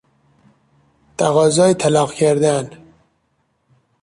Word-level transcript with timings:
تقاضای 1.17 1.73
طلاق 1.73 2.13
کردن 2.13 2.69